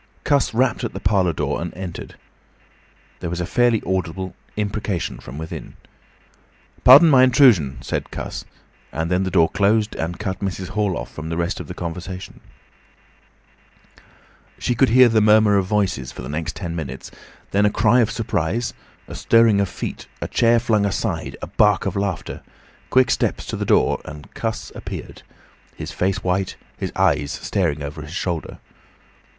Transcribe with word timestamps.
Cuss 0.23 0.51
rapped 0.51 0.83
at 0.83 0.93
the 0.93 0.99
parlour 0.99 1.31
door 1.31 1.61
and 1.61 1.71
entered. 1.75 2.15
There 3.19 3.29
was 3.29 3.39
a 3.39 3.45
fairly 3.45 3.83
audible 3.85 4.33
imprecation 4.57 5.19
from 5.19 5.37
within. 5.37 5.75
"Pardon 6.83 7.07
my 7.07 7.21
intrusion," 7.21 7.77
said 7.81 8.09
Cuss, 8.09 8.43
and 8.91 9.11
then 9.11 9.25
the 9.25 9.29
door 9.29 9.47
closed 9.47 9.93
and 9.97 10.17
cut 10.17 10.39
Mrs. 10.39 10.69
Hall 10.69 10.97
off 10.97 11.11
from 11.13 11.29
the 11.29 11.37
rest 11.37 11.59
of 11.59 11.67
the 11.67 11.75
conversation. 11.75 12.39
She 14.57 14.73
could 14.73 14.89
hear 14.89 15.07
the 15.07 15.21
murmur 15.21 15.55
of 15.55 15.67
voices 15.67 16.11
for 16.11 16.23
the 16.23 16.29
next 16.29 16.55
ten 16.55 16.75
minutes, 16.75 17.11
then 17.51 17.67
a 17.67 17.69
cry 17.69 17.99
of 17.99 18.09
surprise, 18.09 18.73
a 19.07 19.13
stirring 19.13 19.61
of 19.61 19.69
feet, 19.69 20.07
a 20.19 20.27
chair 20.27 20.57
flung 20.59 20.83
aside, 20.83 21.37
a 21.43 21.47
bark 21.47 21.85
of 21.85 21.95
laughter, 21.95 22.41
quick 22.89 23.11
steps 23.11 23.45
to 23.45 23.55
the 23.55 23.65
door, 23.65 24.01
and 24.05 24.33
Cuss 24.33 24.71
appeared, 24.73 25.21
his 25.75 25.91
face 25.91 26.23
white, 26.23 26.55
his 26.75 26.91
eyes 26.95 27.31
staring 27.33 27.83
over 27.83 28.01
his 28.01 28.15
shoulder. 28.15 28.57